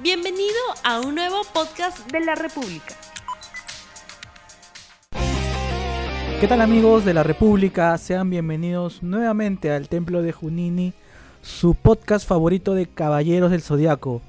[0.00, 0.54] Bienvenido
[0.84, 2.94] a un nuevo podcast de la República.
[6.40, 7.98] ¿Qué tal amigos de la República?
[7.98, 10.92] Sean bienvenidos nuevamente al Templo de Junini,
[11.42, 14.22] su podcast favorito de Caballeros del Zodiaco.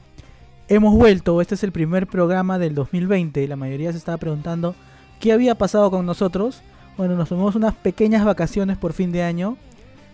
[0.70, 4.74] Hemos vuelto, este es el primer programa del 2020 la mayoría se estaba preguntando
[5.20, 6.64] qué había pasado con nosotros.
[6.98, 9.56] Bueno, nos tomamos unas pequeñas vacaciones por fin de año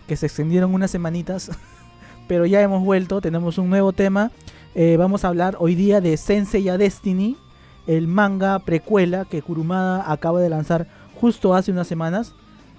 [0.05, 1.49] que se extendieron unas semanitas,
[2.27, 4.31] pero ya hemos vuelto, tenemos un nuevo tema.
[4.77, 7.37] Eh, vamos a hablar hoy día de Senseiya Destiny,
[7.87, 10.85] el manga precuela que Kurumada acaba de lanzar
[11.17, 12.33] justo hace unas semanas.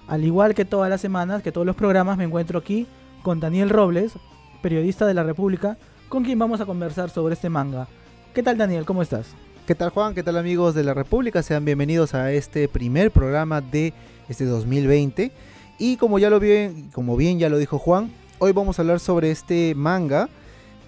[0.07, 2.85] Al igual que todas las semanas, que todos los programas, me encuentro aquí
[3.23, 4.13] con Daniel Robles,
[4.61, 7.87] periodista de la República, con quien vamos a conversar sobre este manga.
[8.31, 8.85] ¿Qué tal Daniel?
[8.85, 9.29] ¿Cómo estás?
[9.65, 10.13] ¿Qué tal Juan?
[10.13, 11.41] ¿Qué tal amigos de la República?
[11.41, 13.95] Sean bienvenidos a este primer programa de
[14.29, 15.31] este 2020.
[15.79, 18.99] Y como ya lo bien, como bien ya lo dijo Juan, hoy vamos a hablar
[18.99, 20.29] sobre este manga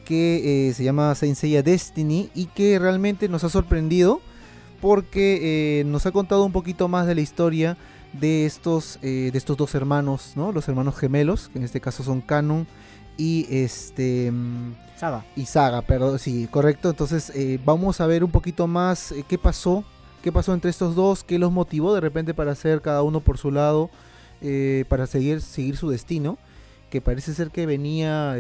[0.09, 4.21] que eh, se llama Saint Seiya Destiny y que realmente nos ha sorprendido
[4.81, 7.77] porque eh, nos ha contado un poquito más de la historia
[8.13, 10.51] de estos, eh, de estos dos hermanos, ¿no?
[10.51, 12.65] Los hermanos gemelos, que en este caso son Canon
[13.17, 14.33] y este...
[14.97, 15.25] Saga.
[15.35, 16.89] Y Saga, perdón, sí, correcto.
[16.89, 17.31] Entonces
[17.63, 19.83] vamos a ver un poquito más qué pasó,
[20.23, 23.37] qué pasó entre estos dos, qué los motivó de repente para hacer cada uno por
[23.37, 23.91] su lado,
[24.87, 26.39] para seguir, seguir su destino
[26.89, 28.35] que parece ser que venía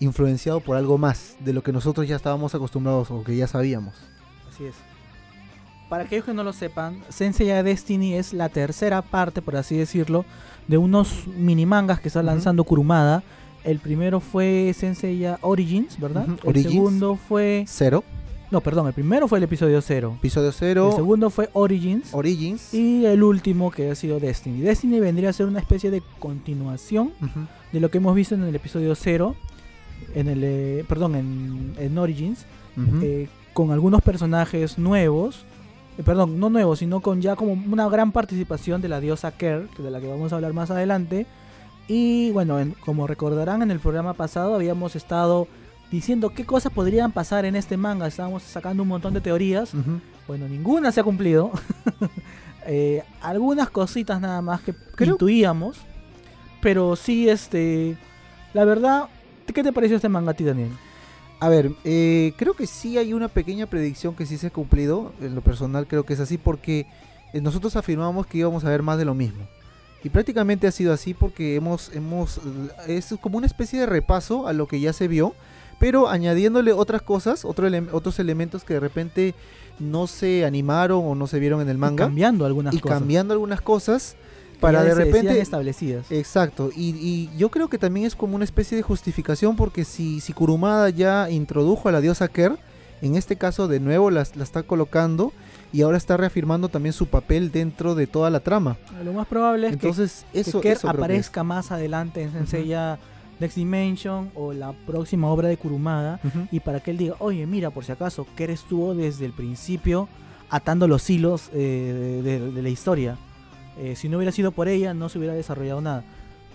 [0.00, 3.94] influenciado por algo más de lo que nosotros ya estábamos acostumbrados o que ya sabíamos.
[4.48, 4.74] Así es.
[5.88, 10.26] Para aquellos que no lo sepan, Senseiya Destiny es la tercera parte, por así decirlo,
[10.66, 13.22] de unos mini mangas que está lanzando Kurumada.
[13.64, 16.26] El primero fue Senseiya Origins, ¿verdad?
[16.44, 17.64] El segundo fue...
[17.66, 18.04] Cero.
[18.50, 20.14] No, perdón, el primero fue el episodio cero.
[20.18, 20.88] Episodio cero.
[20.90, 22.14] El segundo fue Origins.
[22.14, 22.72] Origins.
[22.72, 24.60] Y el último que ha sido Destiny.
[24.60, 27.12] Destiny vendría a ser una especie de continuación
[27.72, 29.36] de lo que hemos visto en el episodio cero.
[30.14, 32.46] En el, eh, perdón, en, Origins.
[33.02, 35.44] Eh, con algunos personajes nuevos
[35.98, 39.68] eh, perdón, no nuevo, sino con ya como una gran participación de la diosa Kerr,
[39.76, 41.26] de la que vamos a hablar más adelante.
[41.88, 45.48] Y bueno, como recordarán en el programa pasado habíamos estado
[45.90, 49.72] diciendo qué cosas podrían pasar en este manga, estábamos sacando un montón de teorías.
[50.26, 51.50] Bueno, ninguna se ha cumplido.
[52.70, 55.78] Eh, algunas cositas nada más que intuíamos.
[56.60, 57.96] Pero sí, este.
[58.52, 59.08] La verdad,
[59.46, 60.72] ¿qué te pareció este manga a ti, Daniel?
[61.40, 65.12] A ver, eh, creo que sí hay una pequeña predicción que sí se ha cumplido.
[65.20, 66.86] En lo personal creo que es así porque
[67.32, 69.46] eh, nosotros afirmamos que íbamos a ver más de lo mismo.
[70.02, 72.40] Y prácticamente ha sido así porque hemos, hemos,
[72.86, 75.34] es como una especie de repaso a lo que ya se vio,
[75.78, 79.34] pero añadiéndole otras cosas, otros elementos que de repente
[79.78, 82.04] no se animaron o no se vieron en el manga.
[82.04, 84.16] Y cambiando algunas y cambiando algunas cosas
[84.60, 86.10] para de repente establecidas.
[86.10, 90.32] Exacto, y, yo creo que también es como una especie de justificación porque si, si
[90.32, 92.58] Kurumada ya introdujo a la diosa Ker,
[93.00, 95.32] en este caso de nuevo la, la, está colocando
[95.72, 98.76] y ahora está reafirmando también su papel dentro de toda la trama.
[99.04, 102.98] Lo más probable es Entonces, que, eso, Ker aparezca más adelante en Senseiya
[103.40, 107.70] Next Dimension o la próxima obra de Kurumada y para que él diga, oye, mira,
[107.70, 110.08] por si acaso, Ker estuvo desde el principio
[110.50, 112.20] atando los hilos eh,
[112.54, 113.16] de la historia.
[113.78, 116.02] Eh, si no hubiera sido por ella, no se hubiera desarrollado nada.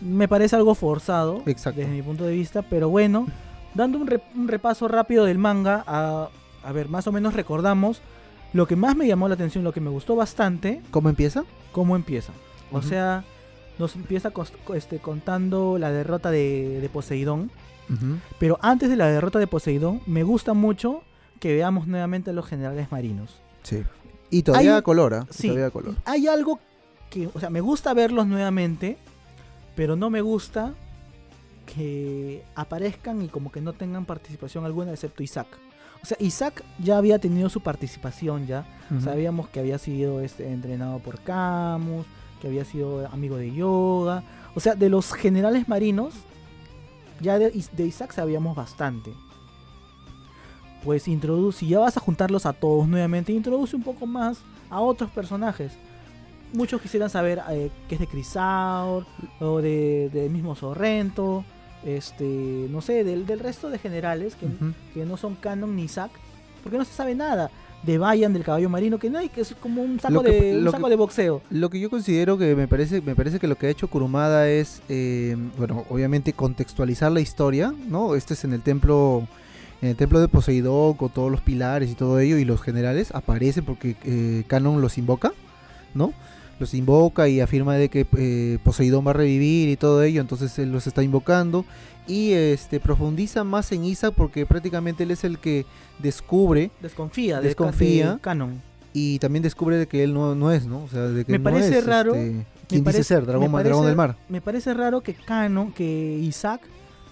[0.02, 3.28] Me parece algo forzado desde mi punto de vista, pero bueno,
[3.74, 8.02] dando un, repaso rápido del manga, a, ver, más o menos recordamos
[8.52, 10.82] lo que más me llamó la atención, lo que me gustó bastante.
[10.92, 11.46] ¿Cómo empieza?
[11.72, 12.34] ¿Cómo empieza?
[12.72, 13.24] O sea,
[13.80, 14.32] nos empieza
[14.76, 17.52] este, contando la derrota de, Poseidón.
[18.40, 21.04] Pero antes de la derrota de Poseidón, me gusta mucho
[21.40, 23.42] que veamos nuevamente a los generales marinos.
[23.64, 23.84] Sí.
[24.30, 25.28] Y todavía colora.
[25.30, 25.72] Sí, todavía
[26.06, 26.60] hay algo
[27.34, 28.98] o sea, me gusta verlos nuevamente,
[29.76, 30.74] pero no me gusta
[31.66, 35.48] que aparezcan y como que no tengan participación alguna excepto Isaac.
[36.02, 38.66] O sea, Isaac ya había tenido su participación ya.
[39.02, 42.06] Sabíamos que había sido este, entrenado por Camus,
[42.44, 44.22] que había sido amigo de yoga.
[44.54, 46.14] O sea, de los generales marinos,
[47.22, 49.14] ya de, de Isaac sabíamos bastante.
[50.84, 54.82] Pues introduce, si ya vas a juntarlos a todos nuevamente, introduce un poco más a
[54.82, 55.72] otros personajes
[56.54, 59.06] muchos quisieran saber eh, qué es de Crisaur
[59.40, 61.44] o de, del mismo Sorrento,
[61.84, 64.48] este, no sé, del, del resto de generales que,
[64.94, 66.12] que, no son Canon ni Zack,
[66.62, 67.50] porque no se sabe nada
[67.84, 70.72] de Bayan del caballo marino, que no hay, que es como un saco, de, un
[70.72, 71.42] saco de boxeo.
[71.50, 74.50] Lo que yo considero que me parece, me parece que lo que ha hecho Kurumada
[74.50, 78.16] es, eh, bueno, obviamente contextualizar la historia, ¿no?
[78.16, 79.28] Este es en el templo
[79.82, 83.12] en el templo de Poseidón con todos los pilares y todo ello y los generales
[83.14, 85.34] aparecen porque eh, Canon los invoca,
[85.94, 86.14] ¿no?
[86.60, 90.58] Los invoca y afirma de que eh, Poseidón va a revivir y todo ello, entonces
[90.60, 91.66] él los está invocando
[92.08, 95.66] y este profundiza más en Isaac porque prácticamente él es el que
[96.00, 98.14] descubre Desconfía de, Desconfía.
[98.16, 98.62] de Canon.
[98.94, 100.84] y también descubre de que él no, no es, ¿no?
[100.84, 103.52] O sea, de que Me no parece es, raro, este, quien parece- dice ser, dragón,
[103.52, 104.16] me dragón del mar.
[104.30, 106.62] Me parece raro que Canon, que Isaac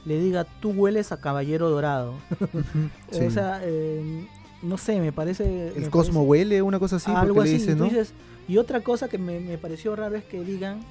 [0.06, 2.14] le diga, tú hueles a caballero dorado.
[3.12, 3.26] Sí.
[3.26, 4.26] O sea, eh,
[4.62, 5.70] no sé, me parece...
[5.76, 7.58] el me cosmo parece huele, una cosa así, algo así.
[7.60, 7.86] le ¿no?
[7.86, 8.14] dices-
[8.48, 10.82] y otra cosa que me, me pareció raro es que digan,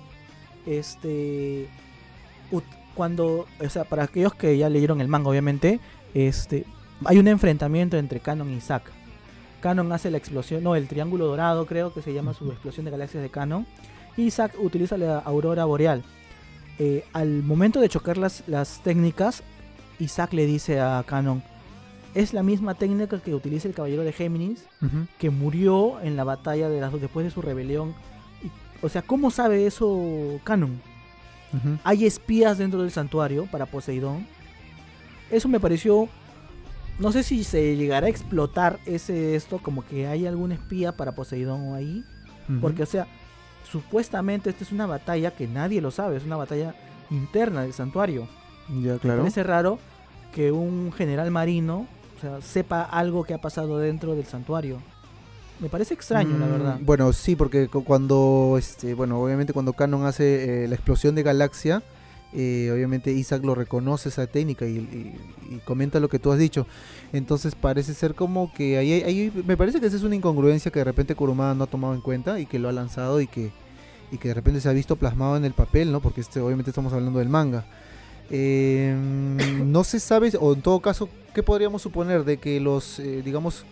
[0.66, 1.68] este,
[2.94, 5.80] cuando, o sea, para aquellos que ya leyeron el manga, obviamente,
[6.14, 6.64] este,
[7.04, 8.90] hay un enfrentamiento entre Canon y Isaac.
[9.60, 12.90] Canon hace la explosión, no, el triángulo dorado creo que se llama su explosión de
[12.90, 13.66] galaxias de Canon.
[14.16, 16.02] Y Isaac utiliza la aurora boreal.
[16.78, 19.42] Eh, al momento de chocar las, las técnicas,
[19.98, 21.42] Isaac le dice a Canon,
[22.14, 24.64] es la misma técnica que utiliza el caballero de Géminis,
[25.18, 27.94] que murió en la batalla de las después de su rebelión.
[28.82, 30.80] O sea, ¿cómo sabe eso Canon?
[31.84, 34.26] Hay espías dentro del santuario para Poseidón.
[35.30, 36.08] Eso me pareció.
[36.98, 41.12] No sé si se llegará a explotar ese esto, como que hay algún espía para
[41.12, 42.04] Poseidón ahí.
[42.60, 43.06] Porque, o sea,
[43.70, 46.74] supuestamente esta es una batalla que nadie lo sabe, es una batalla
[47.10, 48.26] interna del santuario.
[48.82, 49.20] ya, Me claro.
[49.20, 49.78] parece raro
[50.34, 51.86] que un general marino
[52.20, 54.78] o sea, sepa algo que ha pasado dentro del santuario.
[55.58, 56.78] Me parece extraño, la Mm, verdad.
[56.82, 61.22] Bueno, sí, porque cu- cuando, este, bueno, obviamente cuando Canon hace eh, la explosión de
[61.22, 61.82] galaxia,
[62.32, 66.38] eh, obviamente Isaac lo reconoce esa técnica y, y- y comenta lo que tú has
[66.38, 66.66] dicho.
[67.12, 70.70] Entonces parece ser como que ahí, hay- ahí- me parece que esa es una incongruencia
[70.70, 73.26] que de repente Kurumada no ha tomado en cuenta y que lo ha lanzado y
[73.26, 73.50] que,
[74.12, 76.00] y que de repente se ha visto plasmado en el papel, ¿no?
[76.00, 77.64] Porque este, obviamente estamos hablando del manga.
[78.30, 78.94] Eh,
[79.64, 83.64] no se sabe, o en todo caso, ¿qué podríamos suponer de que los, eh, digamos,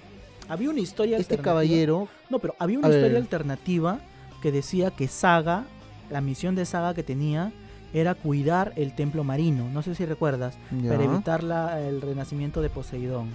[0.49, 2.99] Había una historia este alternativa- caballero No, pero había una ver.
[2.99, 3.99] historia alternativa
[4.40, 5.64] que decía que Saga,
[6.10, 7.52] la misión de Saga que tenía
[7.93, 9.69] era cuidar el templo marino.
[9.72, 10.90] No sé si recuerdas, Ya.
[10.90, 13.28] para evitar la- el renacimiento de Poseidón.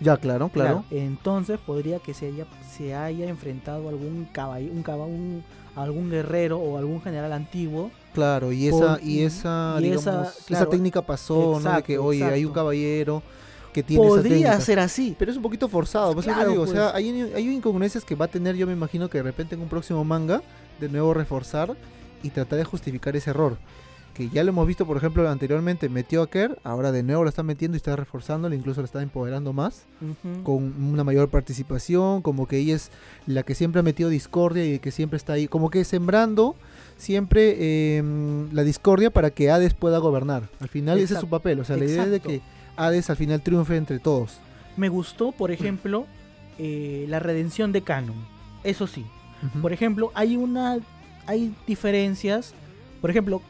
[0.00, 0.84] Ya, claro, claro.
[0.90, 2.46] Entonces podría que se haya,
[2.76, 5.42] se haya enfrentado algún caballo, un caba- un-
[5.74, 7.90] algún guerrero o algún general antiguo.
[8.14, 10.06] Claro, y esa, Con- y esa, y digamos,
[10.50, 11.76] esa, técnica pasó, ¿no?
[11.76, 13.22] De que, oye, hay un caballero
[13.78, 15.14] que tiene Podría ser así.
[15.18, 16.94] Pero es un poquito forzado, te Claro, digo, o sea, pues.
[16.94, 19.68] hay, hay incongruencias que va a tener, yo me imagino que de repente en un
[19.68, 20.42] próximo manga,
[20.80, 21.76] de nuevo reforzar
[22.22, 23.56] y tratar de justificar ese error.
[24.14, 27.28] Que ya lo hemos visto, por ejemplo, anteriormente metió a Kerr, ahora de nuevo lo
[27.28, 29.84] está metiendo y está reforzándolo, incluso lo está empoderando más.
[30.42, 32.90] Con una mayor participación, como que ella es
[33.26, 36.56] la que siempre ha metido discordia y que siempre está ahí, como que sembrando
[36.96, 38.02] siempre eh,
[38.50, 40.48] la discordia para que Hades pueda gobernar.
[40.58, 42.40] Al final ese es su papel, o sea, la idea es de que
[42.78, 44.38] Hades al final triunfe entre todos.
[44.76, 46.06] Me gustó, por ejemplo,
[46.58, 48.16] eh, la redención de Canon.
[48.64, 49.04] Eso sí.
[49.60, 50.78] Por ejemplo, hay una.
[51.26, 52.54] hay diferencias.
[53.00, 53.42] Por ejemplo,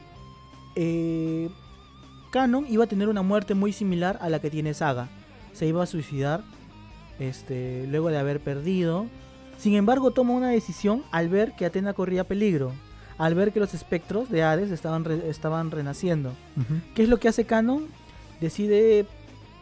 [0.77, 1.49] eh,
[2.31, 5.09] Canon iba a tener una muerte muy similar a la que tiene Saga.
[5.53, 6.43] Se iba a suicidar.
[7.19, 7.87] Este.
[7.89, 9.07] Luego de haber perdido.
[9.59, 12.73] Sin embargo, toma una decisión al ver que Atena corría peligro.
[13.19, 16.33] Al ver que los espectros de Hades estaban, re- estaban renaciendo.
[16.95, 17.87] ¿Qué es lo que hace Canon?
[18.41, 19.05] Decide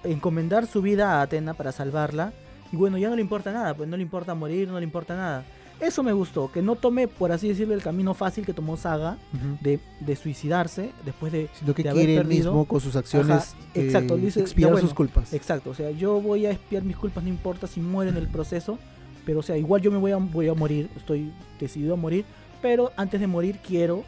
[0.04, 2.32] encomendar su vida a Atena para salvarla.
[2.72, 5.16] Y bueno, ya no le importa nada, pues no le importa morir, no le importa
[5.16, 5.44] nada.
[5.78, 9.18] Eso me gustó, que no tome, por así decirlo, el camino fácil que tomó Saga
[9.60, 11.50] de, de suicidarse después de...
[11.66, 12.52] Lo que de haber quiere él perdido.
[12.52, 15.34] mismo con sus acciones Ajá, exacto, eh, dice, ya expiar bueno, sus culpas.
[15.34, 18.26] Exacto, o sea, yo voy a espiar mis culpas, no importa si muero en el
[18.26, 18.78] proceso,
[19.26, 21.30] pero o sea, igual yo me voy a, voy a morir, estoy
[21.60, 22.24] decidido a morir,
[22.62, 24.04] pero antes de morir quiero...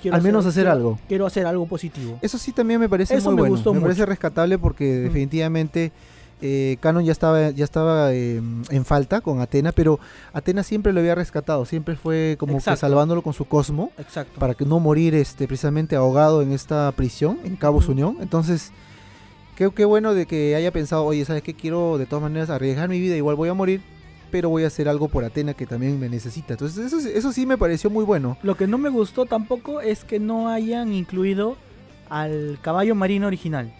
[0.00, 0.98] quiero Al menos hacer algo.
[1.08, 2.18] Quiero hacer algo positivo.
[2.22, 3.54] Eso sí también me parece Eso muy me bueno.
[3.56, 5.02] gustó me parece rescatable porque Mm.
[5.04, 5.92] definitivamente
[6.42, 8.36] eh, Canon ya estaba, ya estaba eh,
[8.70, 10.00] en falta con Atena, pero
[10.32, 14.40] Atena siempre lo había rescatado, siempre fue como que salvándolo con su cosmo Exacto.
[14.40, 17.92] para que no morir este precisamente ahogado en esta prisión en Cabo Ujú.
[17.92, 18.16] Unión.
[18.22, 18.72] Entonces,
[19.54, 21.52] qué, qué bueno de que haya pensado, oye, ¿sabes qué?
[21.52, 23.82] Quiero de todas maneras arriesgar mi vida, igual voy a morir,
[24.30, 26.54] pero voy a hacer algo por Atena que también me necesita.
[26.54, 28.36] Entonces, eso, eso sí me pareció muy bueno.
[28.42, 31.56] Lo que no me gustó tampoco es que no hayan incluido
[32.08, 33.72] al caballo marino original.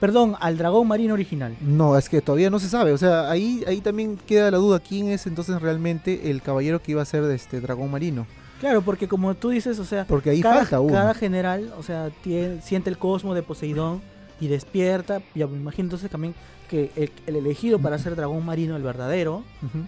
[0.00, 1.54] Perdón, al dragón marino original.
[1.60, 2.92] No, es que todavía no se sabe.
[2.92, 6.90] O sea, ahí, ahí también queda la duda quién es entonces realmente el caballero que
[6.90, 8.26] iba a ser de este dragón marino.
[8.58, 10.92] Claro, porque como tú dices, o sea, Porque ahí cada, falta uno.
[10.92, 12.10] cada general, o sea,
[12.62, 14.00] siente el cosmo de Poseidón
[14.42, 15.22] y despierta.
[15.34, 16.34] Ya me imagino entonces también
[16.68, 19.44] que el, el elegido para ser dragón marino, el verdadero,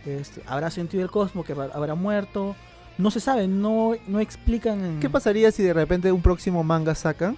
[0.07, 2.55] este, habrá sentido el cosmo, que habrá- muerto.
[2.97, 5.01] No se sabe, no, no explican.
[5.01, 7.37] ¿Qué pasaría si de repente un próximo manga sacan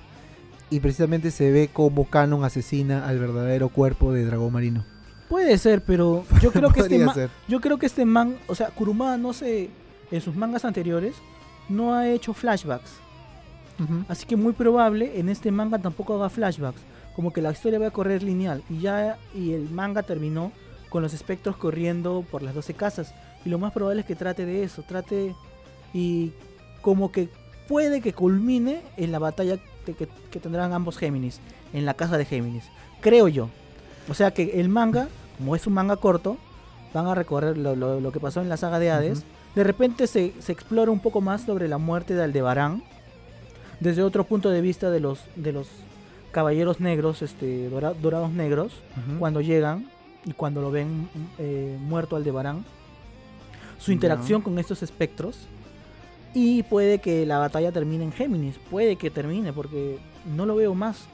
[0.68, 4.84] y precisamente se ve como Canon asesina al verdadero cuerpo de dragón marino?
[5.30, 7.28] Puede ser, pero yo creo que este.
[7.48, 9.70] Yo creo que este man, o sea, Kurumada no se
[10.10, 11.14] en sus mangas anteriores
[11.68, 12.90] no ha hecho flashbacks.
[14.08, 16.80] Así que muy probable en este manga tampoco haga flashbacks.
[17.16, 18.62] Como que la historia va a correr lineal.
[18.70, 20.52] Y ya y el manga terminó
[20.90, 23.12] con los espectros corriendo por las 12 casas.
[23.44, 24.82] Y lo más probable es que trate de eso.
[24.82, 25.34] Trate
[25.94, 26.32] y
[26.82, 27.28] como que
[27.68, 31.40] puede que culmine en la batalla que, que- que tendrán ambos Géminis.
[31.72, 32.64] En la casa de Géminis.
[33.00, 33.48] Creo yo.
[34.08, 35.08] O sea que el manga,
[35.38, 36.36] como es un manga corto,
[36.94, 39.24] van a recorrer lo, lo- lo que pasó en la saga de Hades.
[39.54, 42.82] De repente se, se explora un poco más sobre la muerte de Aldebarán.
[43.80, 45.66] Desde otro punto de vista de los, de los
[46.32, 48.72] caballeros negros, este, dora- dorados negros,
[49.18, 49.88] cuando llegan
[50.24, 52.64] y cuando lo ven eh, muerto Aldebarán.
[53.78, 55.46] Su interacción con estos espectros.
[56.34, 58.56] Y puede que la batalla termine en Géminis.
[58.70, 59.98] Puede que termine, porque
[60.34, 61.04] no lo veo más.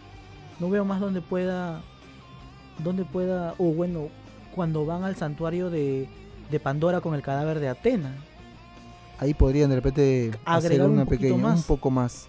[0.58, 1.80] No veo más donde pueda.
[2.82, 3.54] Donde pueda.
[3.58, 4.08] O bueno,
[4.54, 6.08] cuando van al santuario de,
[6.50, 8.14] de Pandora con el cadáver de Atena.
[9.18, 12.26] Ahí podrían de repente Agregar un una pequeña, un poco más.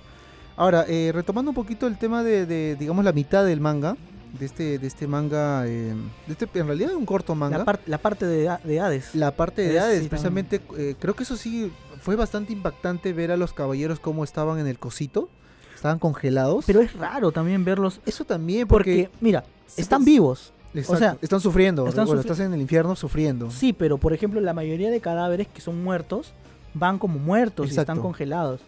[0.56, 3.98] Ahora, eh, retomando un poquito el tema de, de, digamos, la mitad del manga,
[4.40, 5.94] de este, de este manga, eh,
[6.28, 7.60] de este, en realidad es un corto manga.
[7.60, 9.16] La, par- la parte de, de Hades.
[9.16, 13.14] La parte de Es- Hades, sí, precisamente, eh, creo que eso sí fue bastante impactante
[13.14, 15.30] ver a los caballeros cómo estaban en el cosito,
[15.76, 16.66] estaban congelados.
[16.66, 18.00] Pero es raro también verlos.
[18.06, 19.44] eso también, Porque, porque, mira,
[19.76, 20.54] están vivos.
[20.74, 21.88] exacto, sea, están sufriendo.
[21.88, 23.50] están bueno, sufri- estás en el infierno sufriendo.
[23.50, 26.34] Sí, pero por ejemplo, la mayoría de cadáveres que son muertos
[26.76, 28.62] van como muertos y están congelados.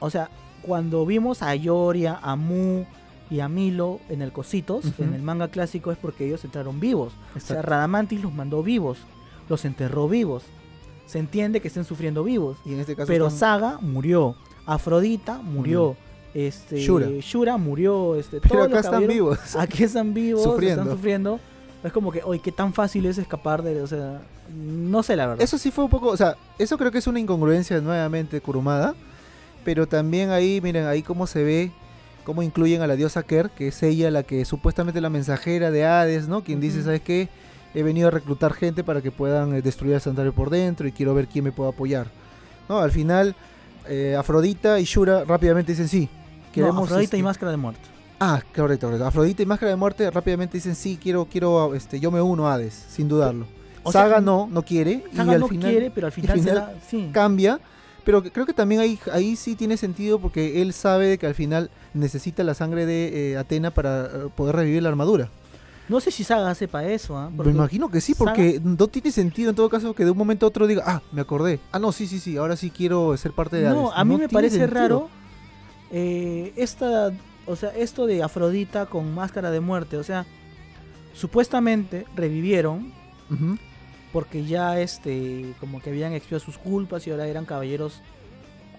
[0.00, 0.28] O sea,
[0.62, 2.84] cuando vimos a Yoria, a Mu
[3.30, 7.12] y a Milo en el Cositos, en el manga clásico, es porque ellos entraron vivos.
[7.36, 7.62] O sea.
[7.62, 8.98] Radamantis los mandó vivos,
[9.48, 10.44] los enterró vivos.
[11.06, 12.56] Se entiende que estén sufriendo vivos.
[12.64, 14.34] Y en este caso Pero están- Saga murió,
[14.66, 15.96] Afrodita murió,
[16.34, 17.08] este Shura.
[17.20, 19.38] Shura murió, este pero acá están vivos.
[19.58, 20.82] aquí están vivos, Sufriendo.
[20.82, 21.40] están sufriendo.
[21.84, 24.22] Es como que, oye, qué tan fácil es escapar de, o sea,
[24.54, 25.42] no sé la verdad.
[25.42, 28.94] Eso sí fue un poco, o sea, eso creo que es una incongruencia nuevamente Kurumada,
[29.64, 31.70] pero también ahí, miren, ahí cómo se ve,
[32.24, 35.84] cómo incluyen a la diosa Ker, que es ella la que supuestamente la mensajera de
[35.84, 36.42] Hades, ¿no?
[36.44, 36.82] Quien dice.
[36.82, 37.28] ¿sabes qué?
[37.74, 40.92] He venido a reclutar gente para que puedan eh, destruir el santuario por dentro y
[40.92, 42.06] quiero ver quién me puede apoyar.
[42.68, 42.78] ¿No?
[42.78, 43.34] Al final,
[43.88, 46.08] eh, Afrodita y Shura rápidamente dicen sí.
[46.12, 47.80] No, Queremos Afrodita y este- Máscara de Muerte.
[48.20, 49.06] Ah, correcto, correcto.
[49.06, 52.54] Afrodita y Máscara de Muerte rápidamente dicen sí, quiero, quiero, este, yo me uno a
[52.54, 53.46] Hades, sin dudarlo.
[53.84, 55.02] O sea, Saga no, no quiere.
[55.16, 57.10] Saga y al no final, quiere, pero al final, final será- sí.
[57.12, 57.58] cambia.
[58.04, 61.70] Pero creo que también ahí, ahí sí tiene sentido porque él sabe que al final
[61.94, 65.28] necesita la sangre de eh, Atena para eh, poder revivir la armadura.
[65.88, 67.28] No sé si Saga sepa eso, ¿ah?
[67.30, 70.46] Me imagino que sí, porque no tiene sentido en todo caso que de un momento
[70.46, 71.60] a otro diga, ah, me acordé.
[71.70, 73.76] Ah, no, sí, sí, sí, ahora sí quiero ser parte de Hades.
[73.76, 74.80] No, a mí No me parece sentido.
[74.80, 75.08] raro
[75.90, 77.12] eh, esta,
[77.46, 80.24] o sea, esto de Afrodita con Máscara de Muerte, o sea,
[81.14, 82.92] supuestamente revivieron
[83.30, 83.58] Ujú.
[84.12, 88.00] Porque ya este como que habían expiado sus culpas y ahora eran caballeros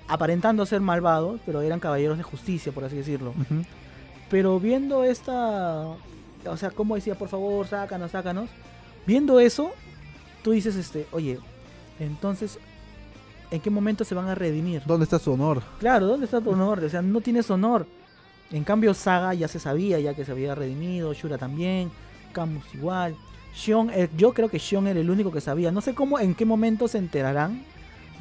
[0.07, 3.33] aparentando ser malvados, pero eran caballeros de justicia, por así decirlo.
[4.29, 5.85] Pero viendo esta,
[6.45, 8.49] o sea, como decía, por favor, sácanos, sácanos.
[9.05, 9.71] Viendo eso,
[10.43, 11.39] tú dices, este, oye,
[11.99, 12.57] entonces,
[13.51, 14.83] ¿en qué momento se van a redimir?
[14.85, 15.61] ¿Dónde está su honor?
[15.79, 16.83] Claro, ¿dónde está tu honor?
[16.83, 17.85] O sea, no tienes honor.
[18.51, 21.91] En cambio, Saga ya se sabía, ya que se había redimido, Shura también,
[22.33, 23.15] Camus igual.
[23.55, 25.71] Shion, eh, yo creo que Shion era el único que sabía.
[25.71, 27.63] No sé cómo, en qué momento se enterarán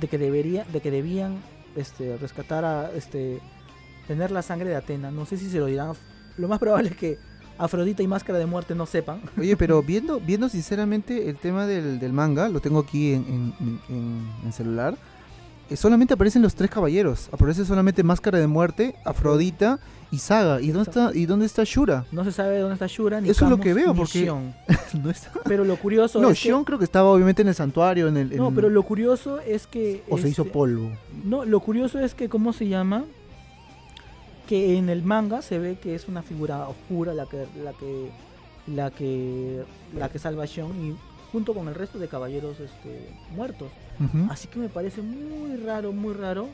[0.00, 1.36] de que debería, de que debían,
[1.76, 3.40] este, rescatar a, este,
[4.06, 5.10] tener la sangre de Atena.
[5.10, 5.92] No sé si se lo dirán.
[6.36, 7.18] Lo más probable es que
[7.58, 9.22] Afrodita y Máscara de Muerte no sepan.
[9.38, 13.24] Oye, pero viendo, viendo sinceramente el tema del, del manga, lo tengo aquí en,
[13.60, 14.96] en- en- en celular,
[15.76, 17.28] solamente aparecen los tres caballeros.
[17.32, 19.78] Aparece solamente Máscara de Muerte, Afrodita
[20.10, 20.60] y Saga.
[20.60, 22.04] ¿Y dónde está, y dónde está Shura?
[22.12, 24.26] No se sabe dónde está Shura ni Eso es lo que veo, porque-
[25.02, 25.32] no está.
[25.44, 28.16] Pero lo curioso No, es que- Shion creo que estaba obviamente en el santuario, en
[28.16, 28.36] el...
[28.36, 30.90] No, pero lo curioso es que O se hizo este, polvo.
[31.24, 33.04] No, lo curioso es que, ¿cómo se llama?
[34.48, 38.10] Que en el manga se ve que es una figura oscura la que la que
[38.66, 39.62] la que
[39.96, 40.94] la que salva a Shion y
[41.32, 43.70] junto con el resto de caballeros este, muertos.
[44.30, 46.48] Así que me parece muy raro, muy raro,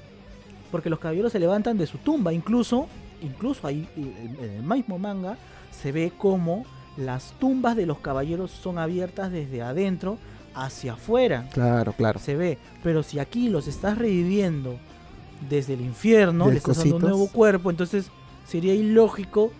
[0.71, 2.89] porque los caballeros se levantan de su tumba, incluso
[3.21, 5.37] incluso ahí en en el mismo manga
[5.73, 6.65] se ve como
[6.97, 10.19] las tumbas de los caballeros son abiertas desde adentro
[10.55, 12.19] hacia afuera Claro, claro.
[12.19, 12.59] se ve.
[12.83, 14.79] Pero si aquí los estás reviviendo
[15.49, 18.11] desde el infierno, Del le estás dando un nuevo cuerpo, entonces
[18.47, 19.53] sería ilógico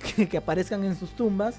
[0.16, 1.56] que, que aparezcan en sus tumbas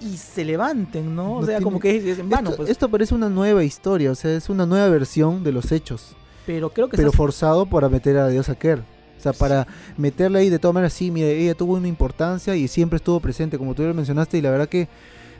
[0.00, 1.34] y se levanten, ¿no?
[1.36, 2.70] O sea, tiene- como que es en vano, esto, pues.
[2.70, 6.14] esto parece una nueva historia, o sea, es una nueva versión de los hechos.
[6.46, 8.80] pero creo que pero estás- forzado para meter a Diosa Kerr.
[8.80, 12.68] O sea, para meterla ahí de todas maneras, sí, mire, ella tuvo una importancia y
[12.68, 14.86] siempre estuvo presente, como tú ya lo mencionaste, y la verdad que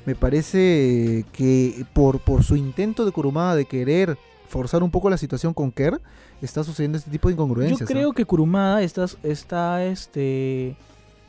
[0.07, 4.17] me parece que por, por su intento de Kurumada de querer
[4.49, 6.01] forzar un poco la situación con Kerr,
[6.41, 7.81] está sucediendo este tipo de incongruencias.
[7.81, 7.89] Yo ¿no?
[7.89, 10.77] creo que Kurumada está, está este,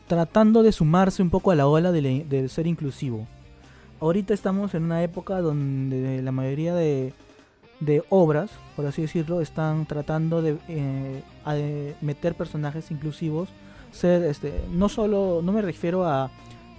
[0.07, 3.27] tratando de sumarse un poco a la ola de, de ser inclusivo.
[3.99, 7.13] Ahorita estamos en una época donde la mayoría de,
[7.79, 13.49] de obras, por así decirlo, están tratando de, eh, meter personajes inclusivos.
[13.91, 16.29] Ser, este, no solo, no me refiero a,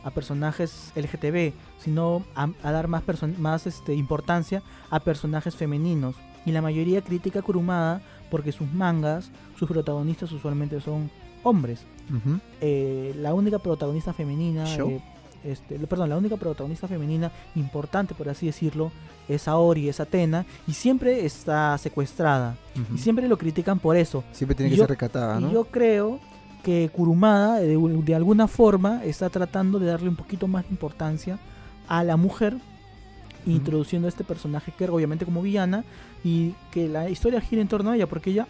[0.05, 3.03] a personajes LGTB, sino a, dar más,
[3.39, 6.17] más este, importancia a personajes femeninos.
[6.45, 11.11] Y la mayoría critica a Kurumada porque sus mangas, sus protagonistas usualmente son
[11.43, 11.85] hombres.
[12.11, 12.41] Uh -huh.
[12.61, 15.01] eh, la única protagonista femenina, eh,
[15.45, 18.91] este, perdón, la única protagonista femenina importante, por así decirlo,
[19.29, 22.57] es Aori, es Atena, y siempre está secuestrada.
[22.77, 22.95] Uh -huh.
[22.97, 24.25] Y siempre lo critican por eso.
[24.33, 25.51] Siempre tiene y que yo, ser recatada, ¿no?
[25.51, 26.19] Y yo creo
[26.63, 31.39] que Kurumada, de, de, alguna forma, está tratando de darle un poquito más de importancia
[31.87, 32.57] a la mujer,
[33.45, 33.57] uh -huh.
[33.57, 35.85] introduciendo a este personaje que obviamente como villana,
[36.25, 38.47] y que la historia gira en torno a ella, porque ella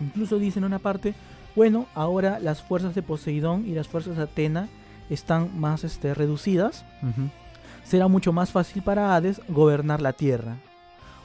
[0.00, 1.14] incluso dice en una parte,
[1.56, 4.68] bueno, ahora las fuerzas de Poseidón y las fuerzas de Atena
[5.10, 6.84] están más este, reducidas.
[7.02, 7.30] Uh -huh.
[7.84, 10.56] Será mucho más fácil para Hades gobernar la tierra.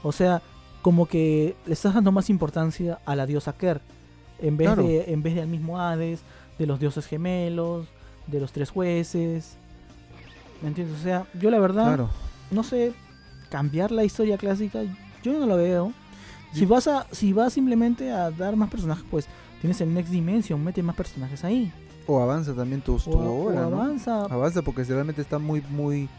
[0.01, 0.41] O sea,
[0.81, 3.81] como que le estás dando más importancia a la diosa Ker.
[4.39, 4.83] En vez, claro.
[4.83, 6.21] de, en vez de al mismo Hades,
[6.57, 7.87] de los dioses gemelos,
[8.27, 9.57] de los tres jueces.
[10.61, 10.99] ¿Me entiendes?
[10.99, 12.09] O sea, yo la verdad, claro.
[12.53, 12.93] No sé,
[13.49, 14.81] cambiar la historia clásica,
[15.23, 15.93] yo no lo veo.
[16.53, 19.27] Si vas a, si vas simplemente a dar más personajes, pues
[19.61, 21.71] tienes el Next Dimension, mete más personajes ahí.
[22.05, 23.81] O avanza también tu, tu o, obra, o ¿no?
[23.81, 24.25] avanza.
[24.25, 26.09] Avanza porque realmente está muy, muy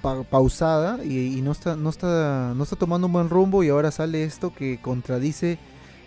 [0.00, 3.68] pa pausada y, y, no está, no está, no está tomando un buen rumbo y
[3.68, 5.58] ahora sale esto que contradice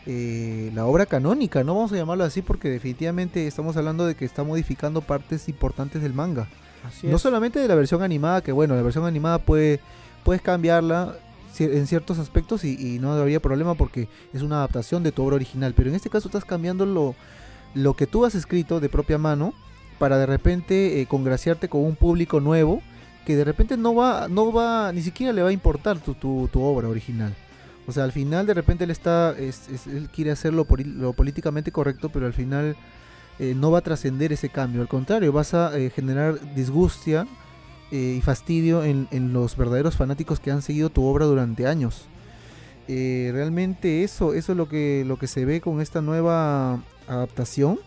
[0.07, 4.25] eh, la obra canónica, no vamos a llamarlo así porque definitivamente estamos hablando de que
[4.25, 6.47] está modificando partes importantes del manga.
[6.87, 7.21] Así no es.
[7.21, 9.79] solamente de la versión animada, que bueno, la versión animada puede,
[10.23, 11.15] puedes cambiarla
[11.59, 15.37] en ciertos aspectos y, y, no habría problema porque es una adaptación de tu obra
[15.37, 17.15] original, pero en este caso estás cambiando lo,
[17.73, 19.53] lo que tú has escrito de propia mano
[19.99, 22.81] para de repente eh, congraciarte con un público nuevo
[23.25, 26.49] que de repente no va, no va, ni siquiera le va a importar tu, tu,
[26.51, 27.33] tu obra original.
[27.87, 31.13] O sea, al final de repente él está, es, es, él quiere hacer lo, lo,
[31.13, 32.75] políticamente correcto, pero al final
[33.39, 34.81] eh, no va a trascender ese cambio.
[34.81, 37.27] Al contrario, vas a eh, generar disgustia
[37.91, 42.07] eh, y fastidio en, en, los verdaderos fanáticos que han seguido tu obra durante años.
[42.87, 47.79] Realmente eso, eso es lo que, lo que se ve con esta nueva adaptación.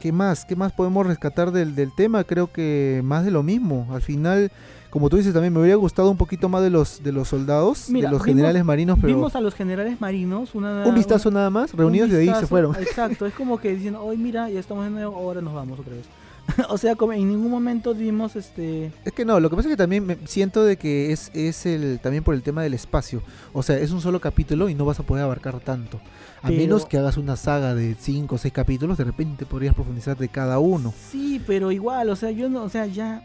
[0.00, 0.46] ¿Qué más?
[0.46, 2.24] ¿Qué más podemos rescatar del, del tema?
[2.24, 3.86] Creo que más de lo mismo.
[3.92, 4.50] Al final,
[4.96, 7.90] como tú dices, también me hubiera gustado un poquito más de los de los soldados,
[7.90, 11.30] Mira, de los vimos, generales marinos, pero Vimos a los generales marinos una, un vistazo
[11.30, 12.74] nada más, reunidos y de ahí se fueron.
[12.80, 15.92] Exacto, es como que diciendo, hoy mira, ya estamos en nuevo, ahora nos vamos otra
[15.92, 16.06] vez.
[16.70, 18.90] o sea, como en ningún momento vimos este...
[19.04, 21.66] Es que no, lo que pasa es que también me siento de que es, es
[21.66, 23.20] el también por el tema del espacio.
[23.52, 26.00] O sea, es un solo capítulo y no vas a poder abarcar tanto.
[26.40, 29.74] A Pero- menos que hagas una saga de 5 o 6 capítulos, de repente podrías
[29.74, 30.94] profundizar de cada uno.
[31.10, 33.22] Sí, pero igual, o sea, yo no, o sea, ya...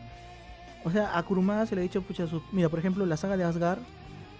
[0.83, 3.37] O sea, a Kurumada se le ha dicho, pucha, su- mira, por ejemplo, la saga
[3.37, 3.79] de Asgard,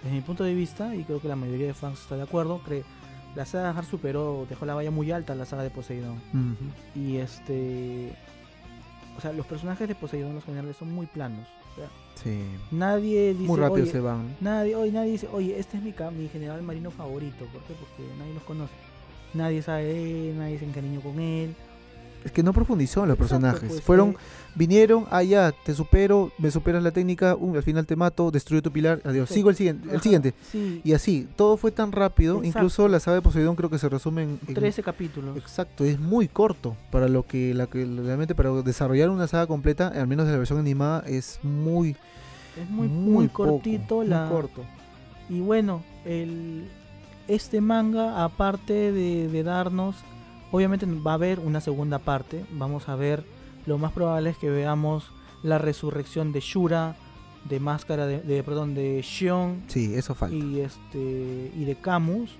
[0.03, 2.59] desde mi punto de vista, y creo que la mayoría de fans está de acuerdo,
[2.65, 2.83] cree,
[3.35, 6.19] la saga de Asgard superó, dejó la valla muy alta la saga de Poseidón.
[6.95, 8.13] Y este...
[9.17, 11.47] O sea, los personajes de Poseidón, los generales, son muy planos.
[11.73, 12.43] O sea, Sí.
[12.71, 14.35] nadie dice, Muy rápido "Oye, se van.
[14.41, 17.45] Nadie, hoy nadie dice, oye, este es mi, mi general marino favorito.
[17.45, 17.73] ¿Por qué?
[17.73, 18.73] Porque nadie los conoce.
[19.33, 21.55] Nadie sabe de él, nadie se encariñó con él.
[22.23, 23.69] Es que no profundizó en los Exacto, personajes.
[23.69, 24.15] pues, Fueron,
[24.55, 28.61] vinieron, ah ya, te supero, me superas la técnica, uh, al final te mato, destruyo
[28.61, 29.27] tu pilar, adiós.
[29.29, 29.35] Sí.
[29.35, 30.33] Sigo el siguiente, el siguiente.
[30.51, 32.59] Sí, Y así, todo fue tan rápido, Exacto.
[32.59, 35.35] incluso la saga de Poseidón creo que se resume en, en- 13 capítulos.
[35.37, 39.87] Exacto, es muy corto para lo que, la que realmente para desarrollar una saga completa,
[39.87, 41.95] al menos en la versión animada, es muy,
[42.61, 43.95] Es muy, muy, muy, poco, cortito.
[43.97, 44.29] muy la...
[44.29, 44.61] corto.
[45.29, 46.67] Y bueno, el,
[47.27, 49.95] este manga, aparte de, de darnos,
[50.51, 52.45] obviamente va a haber una segunda parte.
[52.51, 53.23] Vamos a ver,
[53.65, 55.05] lo más probable es que veamos
[55.43, 56.95] la resurrección de Shura,
[57.49, 60.35] de Máscara de, de- perdón, de Shion Sí, eso falta.
[60.35, 62.31] y este y de Camus.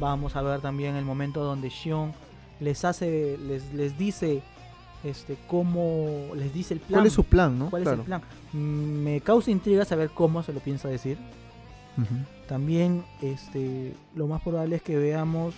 [0.00, 2.12] Vamos a ver también el momento donde Shion
[2.60, 4.42] les hace, les, les dice
[5.04, 6.98] este cómo les dice el plan.
[7.00, 7.70] ¿Cuál es su plan, no?
[7.70, 7.96] ¿Cuál Claro.
[7.96, 8.22] es el plan?
[8.52, 11.18] Mm, Me causa intriga saber cómo se lo piensa decir.
[12.48, 15.54] También este, lo más probable es que veamos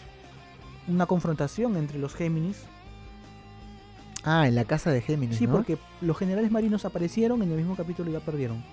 [0.88, 2.64] una confrontación entre los Géminis.
[4.24, 5.52] Ah, en la casa de Géminis, Sí, ¿no?
[5.52, 8.64] porque los generales marinos aparecieron en el mismo capítulo y ya perdieron.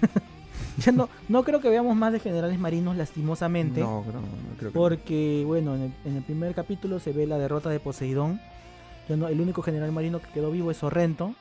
[0.78, 3.80] ya no, no creo que veamos más de generales marinos lastimosamente.
[3.80, 4.80] No, no, no creo que no.
[4.80, 8.40] Porque, bueno, en el, en el primer capítulo se ve la derrota de Poseidón.
[9.08, 11.34] Ya no, el único general marino que quedó vivo es Sorrento.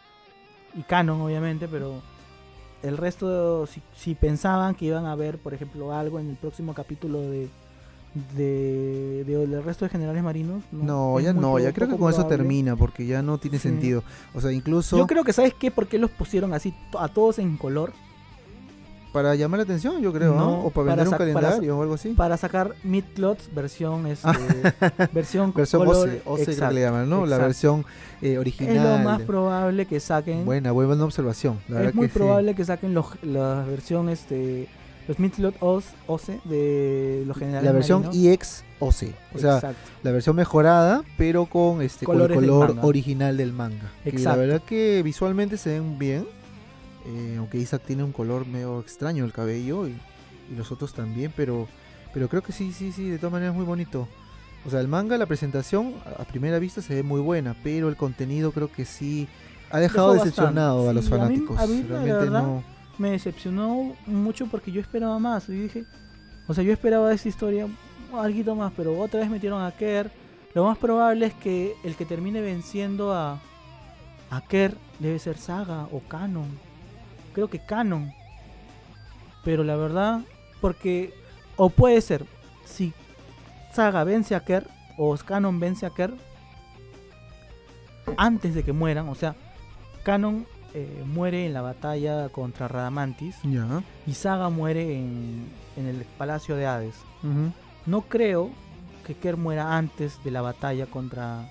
[0.76, 2.02] Y Canon, obviamente, pero
[2.84, 6.74] el resto, si, si pensaban que iban a ver, por ejemplo, algo en el próximo
[6.74, 7.50] capítulo de
[8.36, 10.64] de, de- del resto de generales marinos.
[10.72, 13.70] No, ya no, ya creo que con eso termina, porque ya no tiene Sí.
[13.70, 14.04] sentido.
[14.34, 15.72] O sea, incluso Yo creo que, ¿sabes qué?
[15.72, 17.94] ¿Por qué los pusieron así a todos en color?
[19.14, 20.40] para llamar la atención, yo creo, ¿no?
[20.40, 22.14] No, O para para vender un para calendario o algo así.
[22.14, 24.26] Para sacar Midclots versión, este,
[25.12, 26.08] versión, Versión color.
[26.08, 27.26] OCE, OCE creo que exacto, le llaman, ¿no?
[27.26, 27.86] La versión
[28.22, 28.78] eh, original.
[28.78, 30.46] Es lo más probable que saquen.
[30.46, 31.60] Buena, buena observación.
[31.68, 32.20] La verdad es muy que sí.
[32.20, 34.70] probable que saquen los, la versión, este,
[35.08, 38.34] los Midclot OS, OCE de los generales La versión marinos.
[38.34, 39.14] EX OC.
[39.34, 39.78] O sea, Exacto.
[40.04, 42.88] la versión mejorada, pero con este con el del color manga.
[42.88, 43.92] original del manga.
[44.06, 44.40] Y la Exacto.
[44.40, 46.26] verdad que visualmente se ven bien.
[47.06, 49.96] eh, aunque Isaac tiene un color medio extraño el cabello y,
[50.52, 51.68] y los otros también, pero
[52.14, 54.08] pero creo que sí, sí, sí, de todas maneras muy bonito.
[54.68, 57.90] O sea, el manga, la presentación a a primera vista se ve muy buena, pero
[57.90, 59.28] el contenido creo que sí
[59.72, 60.94] ha dejado Dejó decepcionado a bastante.
[60.94, 61.60] los Sí, a mí- fanáticos.
[61.60, 62.64] a mí, la Realmente verdad, no.
[62.98, 65.50] Me decepcionó mucho porque yo esperaba más.
[65.50, 65.86] Y dije,
[66.48, 67.68] o sea, yo esperaba de esta historia
[68.14, 70.12] algo más, pero otra vez metieron a Kerr.
[70.54, 73.40] Lo más probable es que el que termine venciendo a,
[74.30, 76.48] a Kerr debe ser Saga o Canon.
[77.34, 78.12] Creo que Canon.
[79.44, 80.22] Pero la verdad,
[80.60, 81.14] porque,
[81.56, 82.26] o puede ser,
[82.66, 82.94] si
[83.74, 86.14] Saga vence a Kerr o Canon vence a Kerr
[88.18, 89.36] antes de que mueran, o sea,
[90.04, 93.36] Canon eh, muere en la batalla contra Radamantis
[94.08, 95.46] y Saga muere en,
[95.78, 96.96] en el Palacio de Hades.
[97.86, 98.50] No creo
[99.06, 101.50] que Kerr muera antes de la batalla contra,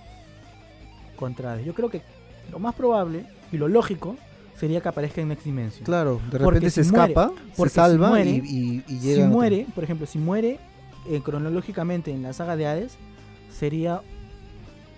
[1.17, 1.67] contra Hades.
[1.67, 2.03] Yo creo que
[2.51, 4.17] lo más probable y lo lógico
[4.59, 5.85] sería que aparezca en Next Dimension.
[5.85, 8.99] Claro, de Porque repente se si muere- escapa, se si salva muere- y, y, y
[8.99, 9.23] si llega.
[9.25, 10.59] otro- muere, por ejemplo, si muere
[11.09, 12.93] eh, cronológicamente en la saga de Hades,
[13.51, 14.03] sería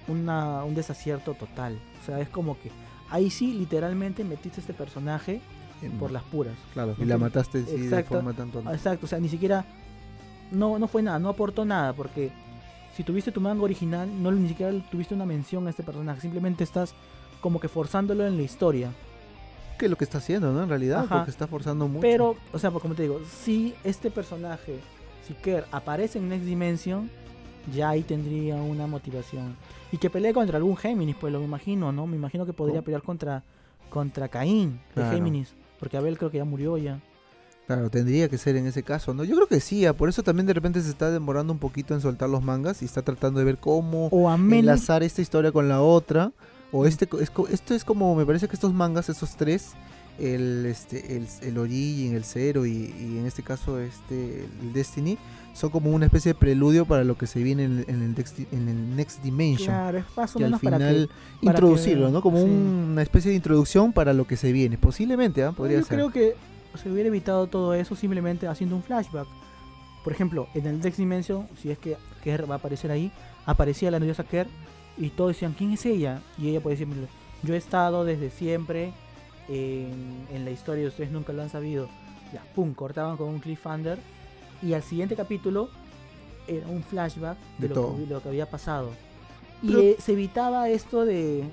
[0.08, 1.78] una, un desacierto total.
[2.02, 2.70] O sea, es como que
[3.12, 5.40] ahí sí literalmente metiste este personaje
[5.83, 6.55] en- por las puras.
[6.72, 8.14] Claro, y la mataste sí, de Exacto.
[8.14, 8.61] forma tanto.
[8.72, 9.64] Exacto, o sea, ni siquiera
[10.51, 12.31] no, no fue nada, no aportó nada, porque
[12.96, 16.64] si tuviste tu manga original, no ni siquiera tuviste una mención a este personaje, simplemente
[16.64, 16.94] estás
[17.40, 18.90] como que forzándolo en la historia.
[19.79, 20.62] Que es lo que está haciendo, ¿no?
[20.62, 21.16] En realidad, Ajá.
[21.16, 22.01] porque está forzando mucho.
[22.03, 24.79] Pero, o sea, pues como te digo, si este personaje,
[25.27, 27.11] si Kerr aparece en Next Dimension,
[27.75, 29.57] ya ahí tendría una motivación.
[29.92, 32.07] Y que pelee contra algún Géminis, pues lo me imagino, ¿no?
[32.07, 33.42] Me imagino que podría pelear contra,
[33.90, 35.11] contra Caín de Claro.
[35.11, 36.98] Géminis, porque Abel creo que ya murió ya.
[37.66, 39.22] Claro, tendría que ser en ese caso, ¿no?
[39.25, 41.94] Yo creo que sí, ah, por eso también de repente se está demorando un poquito
[41.94, 45.68] en soltar los mangas y está tratando de ver cómo O enlazar esta historia con
[45.68, 46.33] la otra.
[46.72, 49.72] O este, co- es esto es como, me parece que estos mangas, esos tres,
[50.18, 55.18] el, este, el, el Origin, el Zero y, y en este caso este, el Destiny,
[55.55, 58.14] son como una especie de preludio para lo que se viene en, el- en el,
[58.14, 59.66] Dex- en el Next Dimension.
[59.68, 61.11] Claro, es más o al menos para final
[61.42, 62.22] para introducirlo, que- ¿no?
[62.22, 62.44] Como sí.
[62.44, 64.79] una especie de introducción para lo que se viene.
[64.79, 65.53] Posiblemente, ¿ah?
[65.53, 65.96] Podría Yo ser.
[65.98, 66.35] creo que
[66.81, 69.27] se hubiera evitado todo eso simplemente haciendo un flashback.
[70.05, 73.12] Por ejemplo, en el Next Dimension, si es que Kerr va a aparecer ahí,
[73.44, 74.46] aparecía la diosa Kerr
[74.96, 76.22] y todos decían, ¿quién es ella?
[76.38, 77.09] Y ella puede decir, "Mira,
[77.42, 78.92] yo he estado desde siempre
[79.48, 81.88] en, en la historia y ustedes nunca lo han sabido.
[82.33, 83.98] Ya, pum, cortaban con un cliffhanger
[84.62, 85.68] y al siguiente capítulo
[86.46, 88.90] era un flashback de, De lo, que, de lo que había pasado.
[89.62, 91.44] Y eh, se evitaba esto de,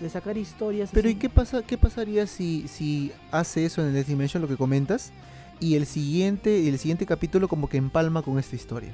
[0.00, 0.90] de sacar historias.
[0.92, 4.48] Pero ¿y qué pasa qué pasaría si, si hace eso en el Next Dimension, lo
[4.48, 5.12] que comentas,
[5.60, 8.92] y el siguiente, el siguiente capítulo como que empalma con esta historia?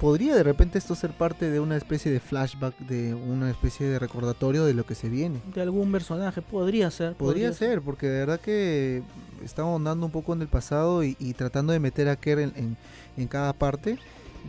[0.00, 3.98] ¿Podría de repente esto ser parte de una especie de flashback, de una especie de
[3.98, 5.40] recordatorio de lo que se viene?
[5.54, 7.14] de algún personaje, podría ser.
[7.14, 9.02] Podría ser, porque de verdad que
[9.44, 12.52] está ahondando un poco en el pasado y, y tratando de meter a Kerr en,
[12.56, 12.76] en-
[13.18, 13.98] en cada parte.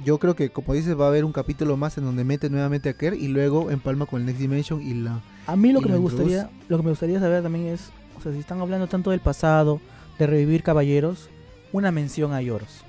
[0.06, 2.88] Yo creo que, como dices, va a haber un capítulo más en donde mete nuevamente
[2.88, 5.20] a Kerr y luego empalma con el Next Dimension y la...
[5.48, 8.32] A mí lo que me gustaría, lo que me gustaría saber también es, o sea,
[8.32, 9.82] si están hablando tanto del pasado,
[10.18, 11.28] de revivir caballeros,
[11.74, 12.84] una mención a Lloros.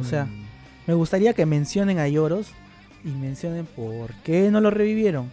[0.00, 0.45] O sea, Mm,
[0.86, 2.48] Me gustaría que mencionen a Lloros
[3.04, 5.32] y mencionen por qué no lo revivieron.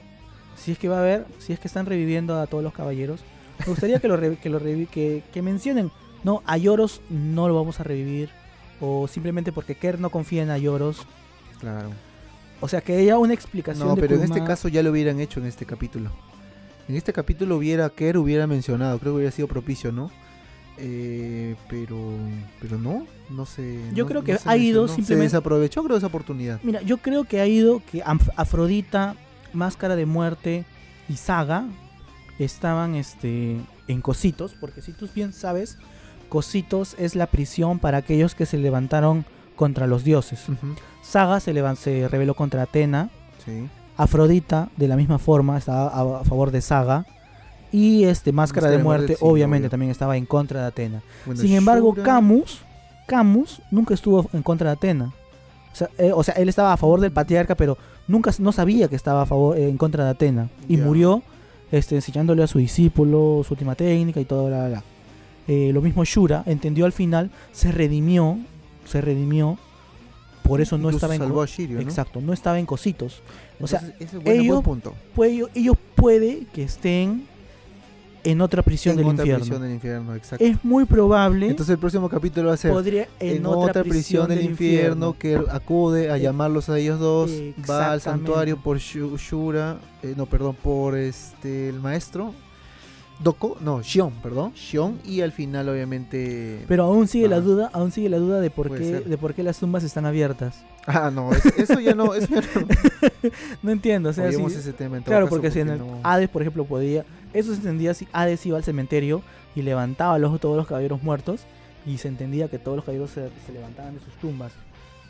[0.55, 3.21] Si es que va a haber, si es que están reviviendo a todos los caballeros,
[3.59, 5.91] me gustaría que lo revi- que lo que, que mencionen,
[6.23, 8.29] no, a Lloros no lo vamos a revivir
[8.79, 11.05] o simplemente porque Kerr no confía en a Lloros.
[11.59, 11.89] claro.
[12.61, 15.19] O sea, que haya una explicación No, de pero en este caso ya lo hubieran
[15.19, 16.11] hecho en este capítulo.
[16.87, 20.11] En este capítulo hubiera Kerr hubiera mencionado, creo que hubiera sido propicio, ¿no?
[20.77, 21.97] Eh, pero
[22.59, 23.79] pero no, no sé.
[23.93, 24.87] Yo no- creo que ha ido mencionó.
[24.87, 26.59] Se simplemente- desaprovechó creo esa oportunidad.
[26.63, 28.01] Mira, yo creo que ha ido que
[28.35, 29.15] Afrodita,
[29.53, 30.65] Máscara de Muerte
[31.07, 31.65] y Saga
[32.39, 33.57] estaban este,
[33.87, 35.77] en Cositos, porque si tú bien sabes,
[36.29, 40.43] Cositos es la prisión para aquellos que se levantaron contra los dioses.
[41.03, 43.09] Saga se, se rebeló contra Atena,
[43.45, 43.67] Sí.
[43.97, 47.05] Afrodita de la misma forma estaba a, a favor de Saga
[47.73, 49.69] Y este Máscara Máscara de de Muerte, Muerte, sí, obviamente obvio.
[49.71, 51.01] también estaba en contra de Atena.
[51.25, 52.61] Bueno, Sin embargo, Shura- Camus,
[53.07, 55.11] Camus nunca estuvo en contra de Atena.
[55.71, 58.87] O sea, eh, o sea, él estaba a favor del patriarca, pero nunca no sabía
[58.87, 61.23] que estaba a favor eh, en contra de Atena y murió
[61.71, 64.67] este, enseñándole a su discípulo su última técnica y todo bla bla.
[64.69, 64.83] bla.
[65.47, 68.37] Eh, lo mismo Shura entendió al final, se redimió,
[68.85, 69.57] se redimió,
[70.43, 71.81] por eso no Incluso estaba en salvó a Shiryu, ¿no?
[71.81, 73.21] exacto, no estaba en cositos.
[73.59, 74.93] O sea, Entonces, es buen, ellos- buen punto.
[75.15, 77.25] Puede- ellos puede que estén
[78.23, 79.39] en otra prisión En del otra infierno.
[79.45, 80.45] prisión del infierno, exacto.
[80.45, 84.27] Es muy probable Entonces el próximo capítulo va a ser podría en, en otra, prisión
[84.29, 87.31] del infierno, que acude a Eh, llamarlos a ellos dos,
[87.69, 92.33] va al santuario por Shu- Shura, eh, no, perdón, por este el maestro
[93.21, 97.41] Doko, no, Shion, perdón, Shion y al final obviamente Pero aún sigue la Ah.
[97.41, 99.05] duda, aún sigue la duda de por qué ser.
[99.05, 100.63] de por qué las tumbas están abiertas.
[100.87, 102.67] Ah, no, eso, eso ya no, eso ya no.
[103.63, 105.99] No entiendo, o sea, ese tema en todo claro, caso, porque si en el no-
[106.03, 109.21] Hades, por ejemplo, podía, eso se entendía si Hades iba al cementerio
[109.55, 111.41] y levantaba los, todos los caballeros muertos
[111.85, 114.53] y se entendía que todos los caballeros se, se levantaban de sus tumbas.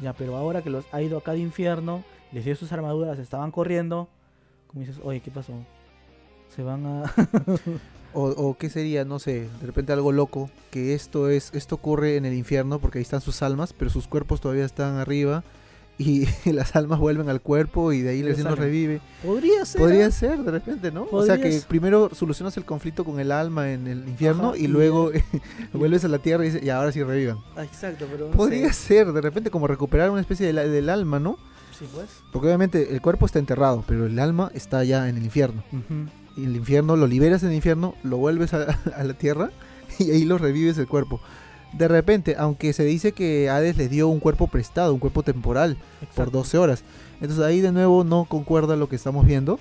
[0.02, 3.52] Ya, pero ahora que los ha ido acá de infierno, les dio sus armaduras, estaban
[3.52, 4.10] corriendo,
[4.68, 5.54] como dices, oye, ¿qué pasó?
[6.56, 7.14] Se van a
[8.16, 12.16] O, o qué sería, no sé, de repente algo loco, que esto es esto ocurre
[12.16, 15.44] en el infierno porque ahí están sus almas, pero sus cuerpos todavía están arriba
[15.98, 18.60] y las almas vuelven al cuerpo y de ahí Y recién salen.
[18.60, 19.02] revive.
[19.24, 19.82] Podría ser.
[19.82, 20.12] Podría ¿ah?
[20.12, 21.08] ser, de repente, ¿no?
[21.12, 21.68] O sea que ser.
[21.68, 25.12] primero solucionas el conflicto con el alma en el infierno Ajá, y y luego
[25.74, 27.38] vuelves a la tierra y dices, y ahora sí revivan.
[27.56, 31.20] Ah, Exacto, pero Podría ser, de repente, como recuperar una especie de la- del alma,
[31.20, 31.38] ¿no?
[31.78, 32.08] Sí, pues.
[32.32, 35.64] Porque obviamente el cuerpo está enterrado, pero el alma está ya en el infierno.
[36.36, 38.64] Y el infierno lo liberas en el infierno, lo vuelves a,
[38.96, 39.52] a la tierra
[40.00, 41.20] y ahí lo revives el cuerpo.
[41.74, 45.76] De repente, aunque se dice que Hades les dio un cuerpo prestado, un cuerpo temporal,
[46.00, 46.32] por Exacto.
[46.32, 46.84] 12 horas.
[47.20, 49.60] Entonces ahí de nuevo no concuerda lo que estamos viendo.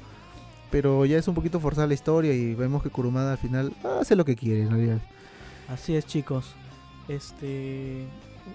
[0.71, 4.17] Pero ya es un poquito forzada la historia y vemos que Kurumada al final hace
[4.17, 4.99] lo que quiere en realidad.
[5.69, 6.55] Así es, chicos.
[7.09, 8.07] Este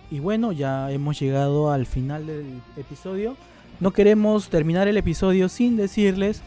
[0.09, 3.35] y bueno, ya hemos llegado al final del episodio.
[3.79, 6.41] No queremos terminar el episodio sin decirles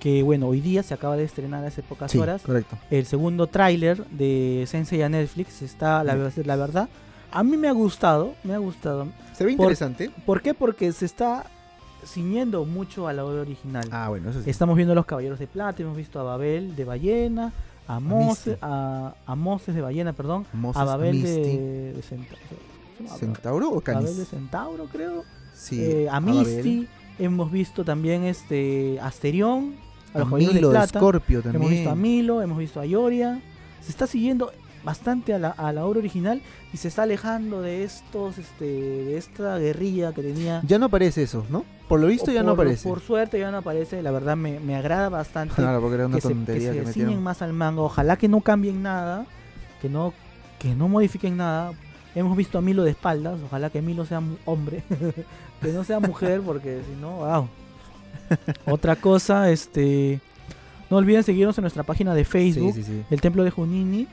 [0.00, 2.76] que bueno, hoy día se acaba de estrenar hace pocas horas correcto.
[2.90, 5.62] el segundo tráiler de Sensei a Netflix.
[5.62, 6.88] Está la, la verdad,
[7.30, 9.06] a mí me ha gustado, me ha gustado.
[9.36, 10.10] Se ve Por- interesante.
[10.26, 10.54] ¿Por qué?
[10.54, 11.44] Porque se está
[12.04, 13.86] ciñendo mucho a la obra original.
[13.92, 14.48] Ah, bueno, eso sí.
[14.50, 17.52] Estamos viendo a los Caballeros de Plata, hemos visto a Babel de Ballena,
[17.86, 22.36] a Moses, a, a Moses de Ballena, perdón, Moses, a Babel de, de Centa-
[22.96, 23.34] ¿cómo se llama?
[23.34, 24.28] ¿Centauro o Babel de Canis?
[24.28, 25.24] Centauro, creo.
[25.52, 26.34] Sí, Eh, a Babel.
[26.36, 29.74] Misty, hemos visto también este Asterión,
[30.14, 30.98] a los Milo de de Plata.
[30.98, 31.62] Scorpio también.
[31.62, 33.40] hemos visto a Milo, hemos visto a Ioria.
[33.80, 34.52] Se está siguiendo
[34.84, 36.40] bastante a la, a la obra original
[36.72, 40.62] y se está alejando de estos, este, de esta guerrilla que tenía.
[40.66, 41.64] Ya no aparece eso, ¿no?
[41.88, 42.88] Por lo visto O ya no aparece.
[42.88, 46.16] Por suerte ya no aparece, la verdad me, me agrada bastante Claro, porque era una
[46.16, 47.82] que se, que tontería que, se más al manga.
[47.82, 49.26] Ojalá que no cambien nada,
[49.80, 50.14] que no,
[50.58, 51.72] que no modifiquen nada.
[52.14, 54.82] Hemos visto a Milo de espaldas, ojalá que Milo sea hombre,
[55.62, 57.48] que no sea mujer, porque si no, wow.
[58.66, 60.20] Otra cosa, este,
[60.90, 63.04] no olviden seguirnos en nuestra página de Facebook, Sí, sí, sí.
[63.10, 64.06] el Templo de Junini.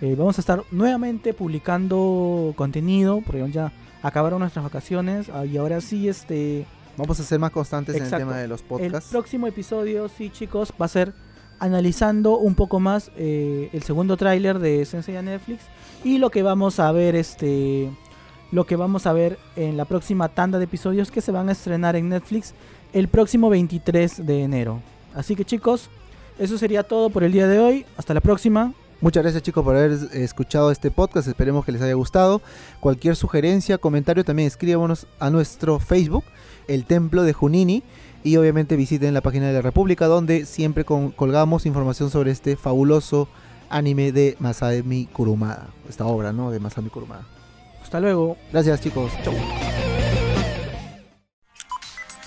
[0.00, 5.80] Eh, vamos a estar nuevamente publicando contenido, porque ya acabaron nuestras vacaciones ah, y ahora
[5.80, 9.10] sí, este, Vamos a ser más constantes en el tema de los el podcasts.
[9.10, 11.14] próximo episodio, sí chicos, va a ser
[11.58, 15.62] analizando un poco más eh, el segundo tráiler de Sensei a Netflix
[16.04, 17.88] y lo que vamos a ver este
[18.50, 21.52] lo que vamos a ver en la próxima tanda de episodios que se van a
[21.52, 22.52] estrenar en Netflix
[22.92, 24.80] el próximo 23 de enero.
[25.14, 25.90] Así que chicos,
[26.38, 27.86] eso sería todo por el día de hoy.
[27.96, 28.72] Hasta la próxima.
[29.00, 32.40] Muchas gracias chicos por haber escuchado este podcast, esperemos que les haya gustado.
[32.78, 36.22] Cualquier sugerencia, comentario también escríbanos a nuestro Facebook,
[36.68, 37.82] El Templo de Junini,
[38.22, 42.54] y obviamente visiten la página de la República donde siempre con- colgamos información sobre este
[42.54, 43.26] fabuloso
[43.70, 46.52] anime de Masami Kurumada, esta obra, ¿no?
[46.52, 47.24] De Masami Kurumada.
[47.82, 48.36] Hasta luego.
[48.52, 49.34] Gracias chicos, chau.